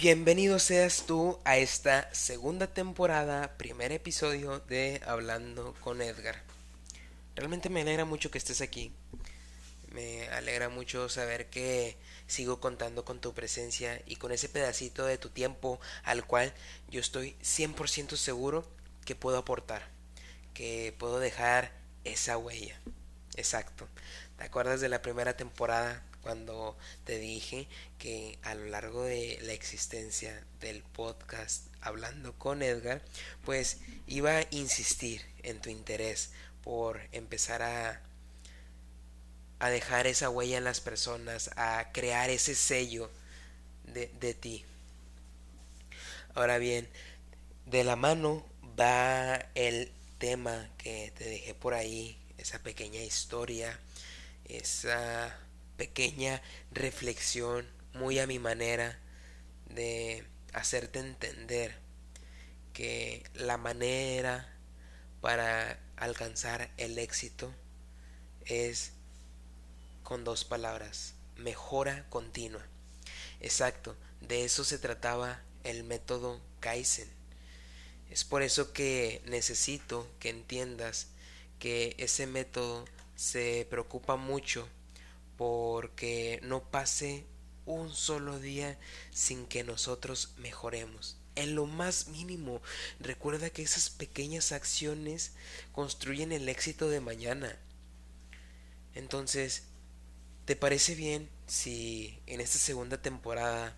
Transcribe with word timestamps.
Bienvenido 0.00 0.58
seas 0.58 1.04
tú 1.06 1.38
a 1.44 1.58
esta 1.58 2.08
segunda 2.14 2.66
temporada, 2.66 3.58
primer 3.58 3.92
episodio 3.92 4.60
de 4.60 5.02
Hablando 5.04 5.74
con 5.82 6.00
Edgar. 6.00 6.40
Realmente 7.36 7.68
me 7.68 7.82
alegra 7.82 8.06
mucho 8.06 8.30
que 8.30 8.38
estés 8.38 8.62
aquí. 8.62 8.94
Me 9.92 10.26
alegra 10.30 10.70
mucho 10.70 11.10
saber 11.10 11.50
que 11.50 11.98
sigo 12.26 12.60
contando 12.60 13.04
con 13.04 13.20
tu 13.20 13.34
presencia 13.34 14.00
y 14.06 14.16
con 14.16 14.32
ese 14.32 14.48
pedacito 14.48 15.04
de 15.04 15.18
tu 15.18 15.28
tiempo 15.28 15.78
al 16.02 16.24
cual 16.24 16.54
yo 16.88 16.98
estoy 16.98 17.36
100% 17.42 18.16
seguro 18.16 18.66
que 19.04 19.14
puedo 19.14 19.36
aportar, 19.36 19.86
que 20.54 20.94
puedo 20.98 21.18
dejar 21.18 21.72
esa 22.04 22.38
huella. 22.38 22.80
Exacto. 23.36 23.86
¿Te 24.38 24.44
acuerdas 24.44 24.80
de 24.80 24.88
la 24.88 25.02
primera 25.02 25.36
temporada 25.36 26.02
cuando 26.22 26.76
te 27.04 27.18
dije 27.18 27.66
que 27.98 28.38
a 28.42 28.54
lo 28.54 28.66
largo 28.66 29.04
de 29.04 29.38
la 29.42 29.52
existencia 29.52 30.44
del 30.60 30.82
podcast 30.82 31.66
hablando 31.80 32.32
con 32.34 32.62
Edgar, 32.62 33.02
pues 33.44 33.78
iba 34.06 34.38
a 34.38 34.46
insistir 34.50 35.22
en 35.42 35.60
tu 35.60 35.70
interés 35.70 36.30
por 36.62 37.00
empezar 37.12 37.62
a 37.62 38.02
a 39.60 39.68
dejar 39.68 40.06
esa 40.06 40.30
huella 40.30 40.56
en 40.58 40.64
las 40.64 40.80
personas, 40.80 41.50
a 41.54 41.92
crear 41.92 42.30
ese 42.30 42.54
sello 42.54 43.10
de, 43.84 44.10
de 44.18 44.34
ti. 44.34 44.64
Ahora 46.34 46.58
bien, 46.58 46.88
de 47.66 47.84
la 47.84 47.94
mano 47.94 48.44
va 48.78 49.36
el 49.54 49.92
tema 50.18 50.70
que 50.78 51.12
te 51.16 51.24
dejé 51.24 51.54
por 51.54 51.74
ahí, 51.74 52.16
esa 52.38 52.58
pequeña 52.58 53.02
historia, 53.02 53.78
esa 54.46 55.38
pequeña 55.80 56.42
reflexión 56.72 57.66
muy 57.94 58.18
a 58.18 58.26
mi 58.26 58.38
manera 58.38 58.98
de 59.64 60.26
hacerte 60.52 60.98
entender 60.98 61.74
que 62.74 63.24
la 63.32 63.56
manera 63.56 64.54
para 65.22 65.80
alcanzar 65.96 66.70
el 66.76 66.98
éxito 66.98 67.50
es 68.44 68.92
con 70.02 70.22
dos 70.22 70.44
palabras, 70.44 71.14
mejora 71.36 72.04
continua. 72.10 72.66
Exacto, 73.40 73.96
de 74.20 74.44
eso 74.44 74.64
se 74.64 74.78
trataba 74.78 75.40
el 75.64 75.82
método 75.82 76.42
Kaizen. 76.60 77.08
Es 78.10 78.24
por 78.24 78.42
eso 78.42 78.74
que 78.74 79.22
necesito 79.24 80.06
que 80.18 80.28
entiendas 80.28 81.06
que 81.58 81.94
ese 81.96 82.26
método 82.26 82.84
se 83.16 83.66
preocupa 83.70 84.16
mucho 84.16 84.68
porque 85.40 86.38
no 86.42 86.70
pase 86.70 87.24
un 87.64 87.94
solo 87.94 88.38
día 88.38 88.78
sin 89.10 89.46
que 89.46 89.64
nosotros 89.64 90.34
mejoremos. 90.36 91.16
En 91.34 91.54
lo 91.54 91.64
más 91.64 92.08
mínimo, 92.08 92.60
recuerda 92.98 93.48
que 93.48 93.62
esas 93.62 93.88
pequeñas 93.88 94.52
acciones 94.52 95.32
construyen 95.72 96.32
el 96.32 96.46
éxito 96.50 96.90
de 96.90 97.00
mañana. 97.00 97.58
Entonces, 98.94 99.62
¿te 100.44 100.56
parece 100.56 100.94
bien 100.94 101.30
si 101.46 102.20
en 102.26 102.42
esta 102.42 102.58
segunda 102.58 103.00
temporada 103.00 103.74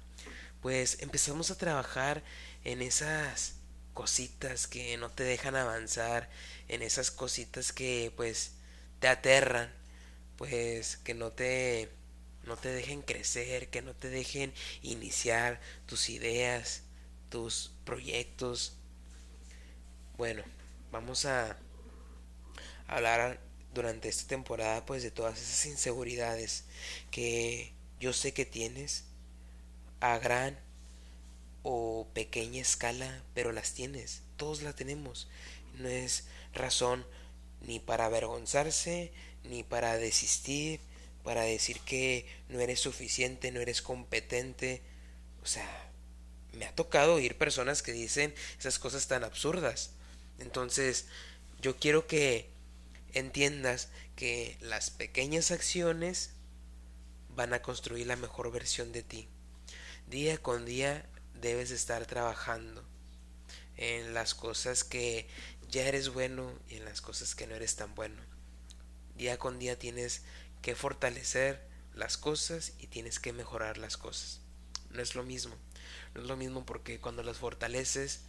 pues 0.63 0.97
empezamos 0.99 1.53
a 1.53 1.59
trabajar 1.59 2.25
en 2.65 2.83
esas 2.83 3.55
cositas 3.95 4.67
que 4.67 4.97
no 4.97 5.13
te 5.13 5.23
dejan 5.23 5.55
avanzar, 5.55 6.29
en 6.67 6.83
esas 6.83 7.13
cositas 7.13 7.73
que 7.73 8.13
pues 8.17 8.55
te 8.99 9.07
aterran, 9.07 9.73
pues 10.43 10.97
que 10.97 11.15
no 11.15 11.31
te 11.31 11.89
no 12.45 12.57
te 12.57 12.69
dejen 12.71 13.03
crecer, 13.03 13.71
que 13.71 13.81
no 13.81 13.95
te 13.95 14.09
dejen 14.09 14.53
iniciar 14.83 15.61
tus 15.87 16.09
ideas, 16.09 16.83
tus 17.29 17.71
proyectos. 17.85 18.75
Bueno, 20.17 20.43
vamos 20.91 21.27
a 21.27 21.57
hablar 22.89 23.39
durante 23.73 24.09
esta 24.09 24.27
temporada 24.27 24.85
pues 24.85 25.05
de 25.05 25.13
todas 25.13 25.41
esas 25.41 25.65
inseguridades 25.67 26.65
que 27.13 27.73
yo 28.01 28.13
sé 28.13 28.35
que 28.35 28.45
tienes 28.45 29.05
a 30.01 30.19
gran 30.19 30.59
o 31.63 32.09
pequeña 32.15 32.61
escala, 32.63 33.23
pero 33.33 33.53
las 33.53 33.75
tienes, 33.75 34.23
todos 34.37 34.63
las 34.63 34.75
tenemos. 34.75 35.29
No 35.79 35.89
es 35.89 36.25
razón 36.53 37.07
ni 37.61 37.79
para 37.79 38.07
avergonzarse, 38.07 39.13
ni 39.53 39.63
para 39.63 39.99
desistir, 39.99 40.81
para 41.23 41.43
decir 41.43 41.79
que 41.81 42.27
no 42.49 42.59
eres 42.59 42.81
suficiente, 42.81 43.53
no 43.53 43.61
eres 43.61 43.83
competente. 43.83 44.81
O 45.43 45.47
sea, 45.47 45.69
me 46.55 46.65
ha 46.65 46.75
tocado 46.75 47.15
oír 47.15 47.37
personas 47.37 47.83
que 47.83 47.93
dicen 47.93 48.35
esas 48.59 48.79
cosas 48.79 49.09
tan 49.09 49.25
absurdas. 49.25 49.91
Entonces, 50.39 51.05
yo 51.61 51.77
quiero 51.77 52.07
que 52.07 52.49
entiendas 53.13 53.91
que 54.17 54.57
las 54.63 54.89
pequeñas 54.89 55.51
acciones 55.51 56.31
van 57.29 57.53
a 57.53 57.61
construir 57.61 58.07
la 58.07 58.17
mejor 58.17 58.51
versión 58.51 58.91
de 58.91 59.03
ti. 59.03 59.29
Día 60.07 60.39
con 60.39 60.65
día 60.65 61.05
debes 61.35 61.71
estar 61.71 62.07
trabajando 62.07 62.83
en 63.77 64.15
las 64.15 64.35
cosas 64.35 64.83
que 64.83 65.29
ya 65.69 65.87
eres 65.87 66.09
bueno 66.09 66.59
y 66.71 66.77
en 66.77 66.87
las 66.87 67.03
cosas 67.03 67.35
que 67.35 67.47
no 67.47 67.55
eres 67.55 67.77
tan 67.77 67.95
bueno. 67.95 68.32
Día 69.17 69.39
con 69.39 69.59
día 69.59 69.79
tienes 69.79 70.23
que 70.63 70.75
fortalecer 70.75 71.67
las 71.95 72.17
cosas 72.17 72.73
y 72.79 72.87
tienes 72.87 73.21
que 73.21 73.33
mejorar 73.33 73.79
las 73.79 73.97
cosas. 73.97 74.41
No 74.91 75.03
es 75.03 75.15
lo 75.15 75.23
mismo. 75.23 75.55
No 76.15 76.23
es 76.23 76.27
lo 76.27 76.37
mismo 76.37 76.65
porque 76.65 77.01
cuando 77.01 77.23
las 77.23 77.39
fortaleces 77.39 78.23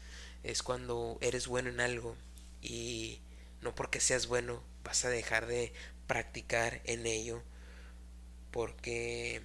es 0.44 0.64
cuando 0.64 1.18
eres 1.22 1.48
bueno 1.48 1.70
en 1.70 1.80
algo 1.80 2.16
y 2.62 3.22
no 3.62 3.76
porque 3.76 4.00
seas 4.00 4.28
bueno 4.28 4.64
vas 4.84 5.06
a 5.06 5.10
dejar 5.10 5.48
de 5.48 5.74
practicar 6.08 6.82
en 6.86 7.06
ello 7.06 7.44
porque 8.52 9.42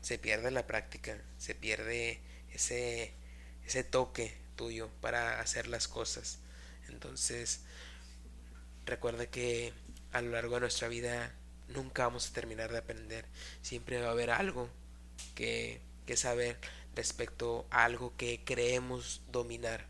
se 0.00 0.18
pierde 0.18 0.50
la 0.50 0.66
práctica, 0.66 1.22
se 1.38 1.54
pierde 1.54 2.20
ese 2.50 3.14
ese 3.66 3.84
toque 3.84 4.36
tuyo 4.56 4.90
para 5.00 5.40
hacer 5.40 5.68
las 5.68 5.88
cosas. 5.88 6.38
Entonces, 6.88 7.60
recuerda 8.84 9.26
que 9.26 9.72
a 10.12 10.20
lo 10.20 10.30
largo 10.30 10.54
de 10.54 10.60
nuestra 10.60 10.88
vida 10.88 11.32
nunca 11.68 12.04
vamos 12.04 12.28
a 12.28 12.32
terminar 12.32 12.70
de 12.70 12.78
aprender. 12.78 13.24
Siempre 13.62 14.00
va 14.00 14.08
a 14.08 14.12
haber 14.12 14.30
algo 14.30 14.68
que, 15.34 15.80
que 16.06 16.16
saber 16.16 16.58
respecto 16.94 17.66
a 17.70 17.84
algo 17.84 18.14
que 18.16 18.42
creemos 18.44 19.22
dominar. 19.30 19.86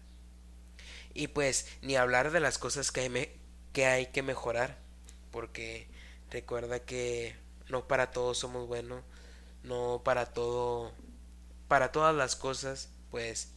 Y 1.14 1.28
pues 1.28 1.66
ni 1.82 1.96
hablar 1.96 2.30
de 2.30 2.40
las 2.40 2.58
cosas 2.58 2.90
que 2.90 3.00
hay, 3.00 3.40
que 3.72 3.86
hay 3.86 4.06
que 4.06 4.22
mejorar, 4.22 4.78
porque 5.30 5.86
recuerda 6.30 6.80
que 6.80 7.36
no 7.68 7.86
para 7.86 8.10
todos 8.10 8.38
somos 8.38 8.66
buenos, 8.66 9.02
no 9.62 10.02
para 10.04 10.26
todo, 10.26 10.92
para 11.68 11.92
todas 11.92 12.14
las 12.14 12.36
cosas, 12.36 12.88
pues 13.10 13.48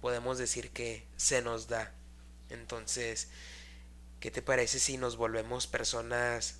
podemos 0.00 0.38
decir 0.38 0.70
que 0.70 1.04
se 1.16 1.42
nos 1.42 1.68
da. 1.68 1.92
Entonces, 2.50 3.28
¿Qué 4.20 4.32
te 4.32 4.42
parece 4.42 4.80
si 4.80 4.96
nos 4.98 5.16
volvemos 5.16 5.68
personas 5.68 6.56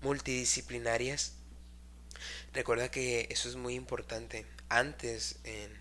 multidisciplinarias? 0.00 1.34
Recuerda 2.54 2.90
que 2.90 3.28
eso 3.30 3.50
es 3.50 3.56
muy 3.56 3.74
importante. 3.74 4.46
Antes, 4.70 5.38
en, 5.44 5.76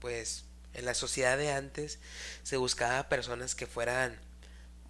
pues, 0.00 0.44
en 0.74 0.84
la 0.84 0.94
sociedad 0.94 1.38
de 1.38 1.52
antes, 1.52 2.00
se 2.42 2.56
buscaba 2.56 3.08
personas 3.08 3.54
que 3.54 3.68
fueran 3.68 4.18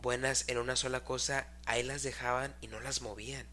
buenas 0.01 0.45
en 0.49 0.57
una 0.57 0.75
sola 0.75 1.05
cosa, 1.05 1.47
ahí 1.67 1.83
las 1.83 2.03
dejaban 2.03 2.57
y 2.63 2.69
no 2.69 2.81
las 2.81 3.03
movían. 3.03 3.47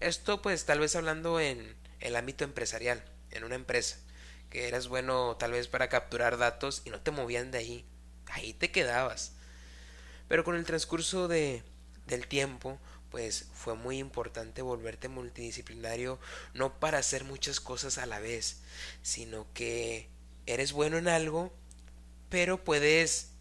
Esto, 0.00 0.42
pues, 0.42 0.64
tal 0.64 0.80
vez 0.80 0.96
hablando 0.96 1.38
en 1.38 1.76
el 2.00 2.16
ámbito 2.16 2.42
empresarial, 2.42 3.04
en 3.30 3.44
una 3.44 3.54
empresa, 3.54 3.96
que 4.50 4.66
eras 4.66 4.88
bueno 4.88 5.36
tal 5.36 5.52
vez 5.52 5.68
para 5.68 5.88
capturar 5.88 6.36
datos 6.36 6.82
y 6.84 6.90
no 6.90 7.00
te 7.00 7.12
movían 7.12 7.52
de 7.52 7.58
ahí, 7.58 7.86
ahí 8.26 8.54
te 8.54 8.72
quedabas. 8.72 9.34
Pero 10.32 10.44
con 10.44 10.56
el 10.56 10.64
transcurso 10.64 11.28
de, 11.28 11.62
del 12.06 12.26
tiempo, 12.26 12.78
pues 13.10 13.48
fue 13.52 13.74
muy 13.74 13.98
importante 13.98 14.62
volverte 14.62 15.08
multidisciplinario, 15.08 16.18
no 16.54 16.80
para 16.80 16.96
hacer 16.96 17.24
muchas 17.24 17.60
cosas 17.60 17.98
a 17.98 18.06
la 18.06 18.18
vez, 18.18 18.60
sino 19.02 19.46
que 19.52 20.08
eres 20.46 20.72
bueno 20.72 20.96
en 20.96 21.06
algo, 21.06 21.52
pero 22.30 22.64
puedes 22.64 23.32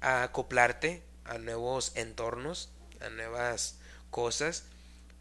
acoplarte 0.00 1.02
a 1.24 1.36
nuevos 1.36 1.92
entornos, 1.96 2.70
a 3.02 3.10
nuevas 3.10 3.74
cosas, 4.10 4.64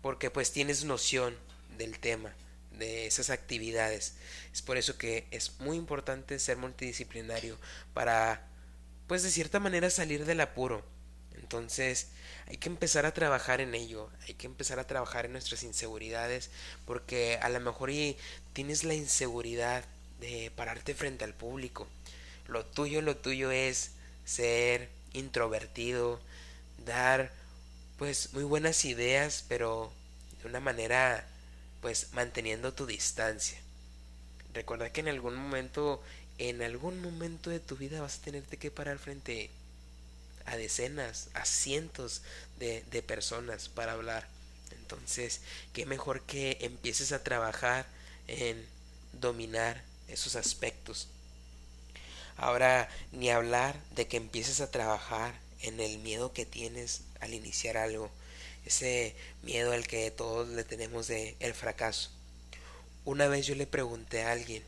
porque 0.02 0.32
pues 0.32 0.54
tienes 0.54 0.86
noción 0.86 1.36
del 1.78 2.00
tema, 2.00 2.34
de 2.72 3.06
esas 3.06 3.32
actividades. 3.32 4.14
Es 4.54 4.62
por 4.62 4.78
eso 4.78 4.98
que 4.98 5.28
es 5.32 5.60
muy 5.60 5.76
importante 5.76 6.40
ser 6.40 6.56
multidisciplinario 6.56 7.58
para 7.94 8.48
pues 9.10 9.24
de 9.24 9.32
cierta 9.32 9.60
manera 9.60 9.90
salir 9.90 10.24
del 10.24 10.40
apuro. 10.40 10.84
Entonces 11.36 12.10
hay 12.48 12.58
que 12.58 12.70
empezar 12.70 13.08
a 13.08 13.14
trabajar 13.14 13.60
en 13.60 13.74
ello, 13.74 14.08
hay 14.28 14.36
que 14.36 14.46
empezar 14.46 14.78
a 14.78 14.86
trabajar 14.86 15.26
en 15.26 15.32
nuestras 15.32 15.64
inseguridades, 15.64 16.52
porque 16.86 17.40
a 17.42 17.50
lo 17.50 17.60
mejor 17.60 17.90
y 17.90 18.18
tienes 18.54 18.84
la 18.84 18.94
inseguridad 18.94 19.84
de 20.20 20.52
pararte 20.56 20.94
frente 20.94 21.26
al 21.26 21.34
público. 21.34 21.88
Lo 22.48 22.64
tuyo, 22.68 23.02
lo 23.02 23.18
tuyo 23.18 23.50
es 23.50 23.92
ser 24.26 24.90
introvertido, 25.14 26.22
dar 26.86 27.32
pues 27.98 28.32
muy 28.34 28.44
buenas 28.44 28.86
ideas, 28.86 29.44
pero 29.48 29.92
de 30.44 30.50
una 30.50 30.60
manera 30.60 31.28
pues 31.82 32.14
manteniendo 32.14 32.76
tu 32.76 32.86
distancia. 32.86 33.60
Recuerda 34.54 34.92
que 34.92 35.02
en 35.02 35.08
algún 35.08 35.36
momento, 35.36 36.04
en 36.40 36.62
algún 36.62 37.02
momento 37.02 37.50
de 37.50 37.60
tu 37.60 37.76
vida 37.76 38.02
vas 38.02 38.18
a 38.18 38.22
tenerte 38.22 38.58
que 38.58 38.72
parar 38.72 38.98
frente 38.98 39.50
a 40.46 40.56
decenas, 40.56 41.28
a 41.34 41.46
cientos 41.46 42.22
de, 42.58 43.04
personas 43.06 43.68
para 43.68 43.92
hablar. 43.92 44.26
Entonces, 44.72 45.42
qué 45.74 45.86
mejor 45.86 46.22
que 46.22 46.58
empieces 46.62 47.12
a 47.12 47.24
trabajar 47.24 47.86
en 48.28 48.66
dominar 49.14 49.84
esos 50.08 50.36
aspectos. 50.36 51.10
Ahora, 52.38 52.90
ni 53.12 53.30
hablar 53.30 53.76
de 53.92 54.08
que 54.08 54.18
empieces 54.18 54.62
a 54.62 54.72
trabajar 54.72 55.38
en 55.62 55.82
el 55.82 56.00
miedo 56.00 56.32
que 56.32 56.46
tienes 56.46 57.02
al 57.20 57.34
iniciar 57.34 57.76
algo, 57.76 58.10
ese 58.66 59.14
miedo 59.44 59.74
al 59.74 59.86
que 59.86 60.10
todos 60.10 60.48
le 60.48 60.64
tenemos 60.64 61.08
de 61.08 61.36
el 61.42 61.54
fracaso. 61.54 62.12
Una 63.04 63.28
vez 63.28 63.46
yo 63.46 63.56
le 63.56 63.68
pregunté 63.68 64.24
a 64.24 64.32
alguien, 64.32 64.64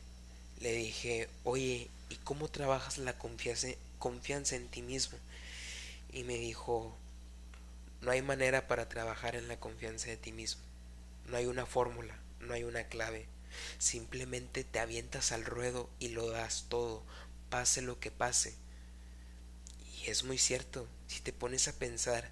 le 0.62 0.72
dije, 0.72 1.28
oye, 1.42 1.90
¿y 2.08 2.16
cómo 2.22 2.48
trabajas 2.48 2.98
la 2.98 3.18
confianza, 3.18 3.68
confianza 3.98 4.54
en 4.54 4.68
ti 4.68 4.80
mismo? 4.80 5.18
Y 6.12 6.22
me 6.22 6.38
dijo, 6.38 6.96
no 8.00 8.12
hay 8.12 8.22
manera 8.22 8.68
para 8.68 8.88
trabajar 8.88 9.34
en 9.34 9.48
la 9.48 9.58
confianza 9.58 10.08
de 10.08 10.16
ti 10.16 10.30
mismo. 10.30 10.62
No 11.26 11.36
hay 11.36 11.46
una 11.46 11.66
fórmula, 11.66 12.16
no 12.40 12.54
hay 12.54 12.62
una 12.62 12.84
clave. 12.84 13.26
Simplemente 13.78 14.62
te 14.62 14.78
avientas 14.78 15.32
al 15.32 15.44
ruedo 15.44 15.90
y 15.98 16.08
lo 16.08 16.30
das 16.30 16.66
todo, 16.68 17.02
pase 17.50 17.82
lo 17.82 17.98
que 17.98 18.12
pase. 18.12 18.54
Y 19.96 20.10
es 20.10 20.22
muy 20.22 20.38
cierto, 20.38 20.86
si 21.08 21.20
te 21.20 21.32
pones 21.32 21.66
a 21.66 21.72
pensar, 21.72 22.30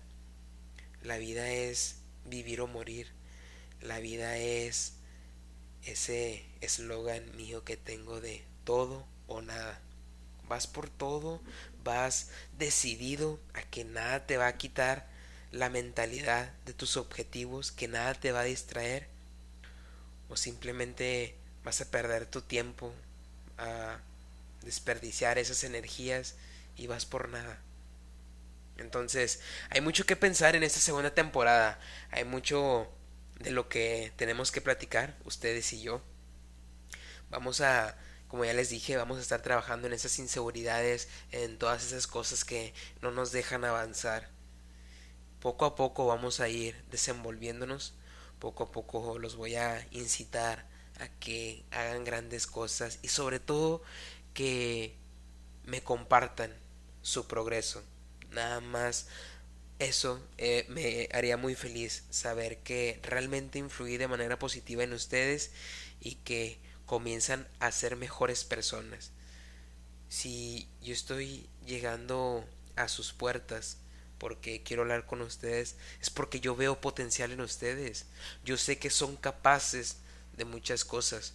la 1.02 1.18
vida 1.18 1.50
es 1.50 1.96
vivir 2.26 2.60
o 2.60 2.68
morir. 2.68 3.08
La 3.80 3.98
vida 3.98 4.36
es 4.36 4.92
ese 5.84 6.44
eslogan 6.60 7.36
mío 7.36 7.64
que 7.64 7.76
tengo 7.76 8.20
de 8.20 8.42
todo 8.64 9.06
o 9.26 9.40
nada. 9.40 9.80
Vas 10.48 10.66
por 10.66 10.90
todo, 10.90 11.40
vas 11.84 12.30
decidido 12.58 13.38
a 13.54 13.62
que 13.62 13.84
nada 13.84 14.26
te 14.26 14.36
va 14.36 14.48
a 14.48 14.56
quitar 14.56 15.06
la 15.52 15.68
mentalidad 15.68 16.52
de 16.66 16.72
tus 16.72 16.96
objetivos, 16.96 17.72
que 17.72 17.88
nada 17.88 18.14
te 18.14 18.32
va 18.32 18.40
a 18.40 18.44
distraer, 18.44 19.08
o 20.28 20.36
simplemente 20.36 21.34
vas 21.64 21.80
a 21.80 21.90
perder 21.90 22.26
tu 22.26 22.40
tiempo 22.42 22.92
a 23.58 23.98
desperdiciar 24.62 25.38
esas 25.38 25.64
energías 25.64 26.34
y 26.76 26.86
vas 26.86 27.06
por 27.06 27.28
nada. 27.28 27.60
Entonces, 28.78 29.40
hay 29.68 29.80
mucho 29.80 30.06
que 30.06 30.16
pensar 30.16 30.56
en 30.56 30.62
esta 30.62 30.80
segunda 30.80 31.14
temporada, 31.14 31.78
hay 32.10 32.24
mucho 32.24 32.88
de 33.40 33.50
lo 33.50 33.68
que 33.68 34.12
tenemos 34.16 34.52
que 34.52 34.60
platicar, 34.60 35.16
ustedes 35.24 35.72
y 35.72 35.82
yo. 35.82 36.02
Vamos 37.30 37.60
a, 37.60 37.96
como 38.28 38.44
ya 38.44 38.54
les 38.54 38.70
dije, 38.70 38.96
vamos 38.96 39.18
a 39.18 39.22
estar 39.22 39.42
trabajando 39.42 39.86
en 39.86 39.92
esas 39.92 40.18
inseguridades, 40.18 41.08
en 41.32 41.58
todas 41.58 41.84
esas 41.84 42.06
cosas 42.06 42.44
que 42.44 42.72
no 43.02 43.10
nos 43.10 43.32
dejan 43.32 43.64
avanzar 43.64 44.28
poco 45.40 45.64
a 45.64 45.74
poco 45.74 46.06
vamos 46.06 46.40
a 46.40 46.48
ir 46.48 46.76
desenvolviéndonos, 46.90 47.94
poco 48.38 48.64
a 48.64 48.70
poco 48.70 49.18
los 49.18 49.36
voy 49.36 49.56
a 49.56 49.86
incitar 49.90 50.66
a 50.98 51.08
que 51.08 51.64
hagan 51.70 52.04
grandes 52.04 52.46
cosas 52.46 52.98
y 53.02 53.08
sobre 53.08 53.40
todo 53.40 53.82
que 54.34 54.94
me 55.64 55.82
compartan 55.82 56.52
su 57.02 57.26
progreso. 57.26 57.82
Nada 58.30 58.60
más 58.60 59.08
eso 59.80 60.22
eh, 60.36 60.66
me 60.68 61.08
haría 61.12 61.36
muy 61.36 61.54
feliz 61.54 62.04
saber 62.10 62.58
que 62.58 63.00
realmente 63.02 63.58
influí 63.58 63.96
de 63.96 64.08
manera 64.08 64.38
positiva 64.38 64.84
en 64.84 64.92
ustedes 64.92 65.50
y 66.00 66.16
que 66.16 66.58
comienzan 66.84 67.48
a 67.60 67.72
ser 67.72 67.96
mejores 67.96 68.44
personas. 68.44 69.10
Si 70.10 70.68
yo 70.82 70.92
estoy 70.92 71.48
llegando 71.66 72.44
a 72.76 72.88
sus 72.88 73.12
puertas, 73.12 73.78
porque 74.18 74.62
quiero 74.62 74.82
hablar 74.82 75.06
con 75.06 75.22
ustedes, 75.22 75.76
es 76.02 76.10
porque 76.10 76.40
yo 76.40 76.54
veo 76.54 76.80
potencial 76.82 77.32
en 77.32 77.40
ustedes. 77.40 78.04
Yo 78.44 78.58
sé 78.58 78.78
que 78.78 78.90
son 78.90 79.16
capaces 79.16 79.96
de 80.36 80.44
muchas 80.44 80.84
cosas. 80.84 81.32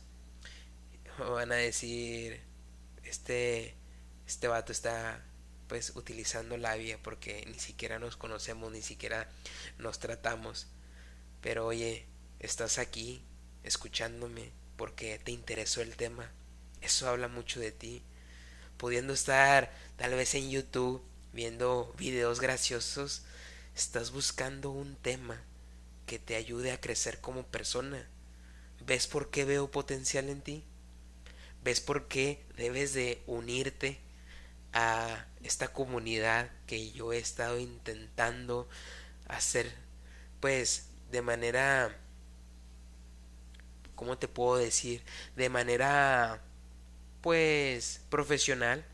Van 1.18 1.52
a 1.52 1.56
decir, 1.56 2.42
este, 3.04 3.74
este 4.28 4.48
vato 4.48 4.72
está 4.72 5.24
pues 5.68 5.94
utilizando 5.96 6.58
labia 6.58 7.00
porque 7.02 7.46
ni 7.48 7.60
siquiera 7.60 8.00
nos 8.00 8.18
conocemos, 8.18 8.72
ni 8.72 8.82
siquiera 8.82 9.30
nos 9.78 10.00
tratamos. 10.00 10.68
Pero 11.42 11.66
oye, 11.66 12.06
estás 12.40 12.78
aquí 12.78 13.24
escuchándome 13.64 14.52
porque 14.78 15.20
te 15.20 15.32
interesó 15.32 15.82
el 15.82 15.96
tema. 15.96 16.32
Eso 16.82 17.10
habla 17.10 17.28
mucho 17.28 17.60
de 17.60 17.72
ti. 17.72 18.04
Pudiendo 18.78 19.14
estar 19.14 19.72
tal 19.98 20.12
vez 20.12 20.36
en 20.36 20.50
YouTube 20.50 21.04
viendo 21.34 21.94
videos 21.98 22.40
graciosos, 22.40 23.24
estás 23.76 24.12
buscando 24.12 24.70
un 24.72 24.96
tema 24.96 25.42
que 26.06 26.20
te 26.20 26.36
ayude 26.36 26.72
a 26.72 26.80
crecer 26.80 27.20
como 27.20 27.44
persona. 27.48 28.08
¿Ves 28.86 29.08
por 29.08 29.32
qué 29.32 29.46
veo 29.46 29.72
potencial 29.72 30.30
en 30.30 30.42
ti? 30.42 30.64
¿Ves 31.64 31.82
por 31.82 32.08
qué 32.08 32.46
debes 32.56 32.94
de 32.94 33.24
unirte 33.26 34.00
a 34.76 35.26
esta 35.42 35.70
comunidad 35.70 36.52
que 36.68 36.92
yo 36.92 37.14
he 37.14 37.18
estado 37.18 37.58
intentando 37.60 38.68
hacer 39.28 39.72
pues 40.40 40.90
de 41.12 41.24
manera 41.24 41.98
¿cómo 43.96 44.18
te 44.18 44.28
puedo 44.28 44.58
decir? 44.58 45.02
de 45.36 45.50
manera 45.50 46.42
pues 47.22 48.02
profesional 48.10 48.86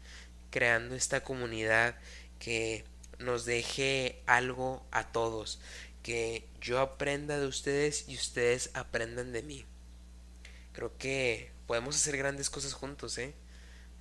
creando 0.51 0.95
esta 0.95 1.24
comunidad 1.24 1.95
que 2.39 2.86
nos 3.19 3.45
deje 3.45 4.22
algo 4.25 4.86
a 4.92 5.12
todos, 5.12 5.60
que 6.04 6.48
yo 6.60 6.80
aprenda 6.80 7.39
de 7.39 7.48
ustedes 7.48 8.07
y 8.07 8.16
ustedes 8.16 8.69
aprendan 8.74 9.31
de 9.31 9.44
mí. 9.44 9.66
Creo 10.74 10.98
que 10.98 11.51
podemos 11.68 11.95
hacer 11.95 12.18
grandes 12.18 12.50
cosas 12.50 12.74
juntos, 12.74 13.18
¿eh? 13.18 13.34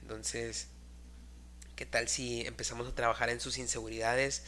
Entonces, 0.02 0.68
¿qué 1.80 1.86
tal 1.86 2.08
si 2.08 2.42
empezamos 2.42 2.86
a 2.86 2.94
trabajar 2.94 3.30
en 3.30 3.40
sus 3.40 3.56
inseguridades 3.56 4.42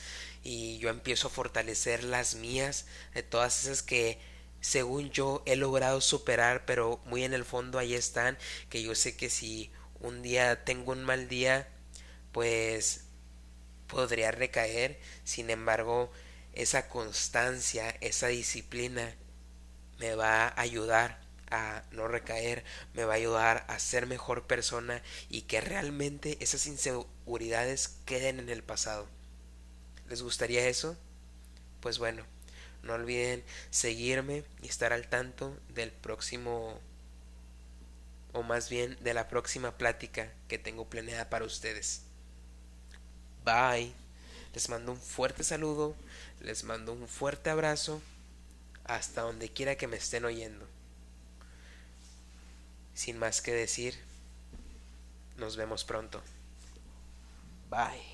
y 0.44 0.76
yo 0.80 0.90
empiezo 0.90 1.28
a 1.28 1.30
fortalecer 1.30 2.04
las 2.04 2.34
mías, 2.34 2.84
de 3.14 3.22
todas 3.22 3.64
esas 3.64 3.82
que 3.82 4.18
según 4.60 5.10
yo 5.12 5.42
he 5.46 5.56
logrado 5.56 6.02
superar, 6.02 6.66
pero 6.66 7.00
muy 7.06 7.24
en 7.24 7.32
el 7.32 7.46
fondo 7.46 7.78
ahí 7.78 7.94
están, 7.94 8.36
que 8.68 8.82
yo 8.82 8.94
sé 8.94 9.16
que 9.16 9.30
si 9.30 9.72
un 9.98 10.20
día 10.20 10.66
tengo 10.66 10.92
un 10.92 11.04
mal 11.04 11.26
día, 11.26 11.70
pues 12.32 13.04
podría 13.86 14.30
recaer, 14.30 15.00
sin 15.24 15.48
embargo, 15.48 16.12
esa 16.52 16.90
constancia, 16.90 17.96
esa 18.02 18.26
disciplina 18.26 19.16
me 19.98 20.14
va 20.16 20.48
a 20.48 20.60
ayudar 20.60 21.21
a 21.52 21.84
no 21.92 22.08
recaer, 22.08 22.64
me 22.94 23.04
va 23.04 23.12
a 23.12 23.16
ayudar 23.16 23.64
a 23.68 23.78
ser 23.78 24.06
mejor 24.06 24.46
persona 24.46 25.02
y 25.28 25.42
que 25.42 25.60
realmente 25.60 26.38
esas 26.40 26.66
inseguridades 26.66 27.98
queden 28.06 28.40
en 28.40 28.48
el 28.48 28.62
pasado. 28.62 29.06
¿Les 30.08 30.22
gustaría 30.22 30.66
eso? 30.66 30.96
Pues 31.80 31.98
bueno, 31.98 32.24
no 32.82 32.94
olviden 32.94 33.44
seguirme 33.70 34.44
y 34.62 34.68
estar 34.68 34.92
al 34.92 35.08
tanto 35.08 35.56
del 35.68 35.92
próximo 35.92 36.80
o 38.32 38.42
más 38.42 38.70
bien 38.70 38.96
de 39.00 39.12
la 39.12 39.28
próxima 39.28 39.76
plática 39.76 40.32
que 40.48 40.58
tengo 40.58 40.88
planeada 40.88 41.28
para 41.28 41.44
ustedes. 41.44 42.02
Bye. 43.44 43.92
Les 44.54 44.68
mando 44.68 44.92
un 44.92 45.00
fuerte 45.00 45.44
saludo, 45.44 45.96
les 46.40 46.64
mando 46.64 46.92
un 46.92 47.08
fuerte 47.08 47.48
abrazo 47.48 48.02
hasta 48.84 49.22
donde 49.22 49.48
quiera 49.48 49.76
que 49.76 49.86
me 49.86 49.96
estén 49.96 50.24
oyendo. 50.24 50.66
Sin 52.94 53.18
más 53.18 53.40
que 53.40 53.52
decir, 53.52 53.94
nos 55.36 55.56
vemos 55.56 55.84
pronto. 55.84 56.22
Bye. 57.70 58.11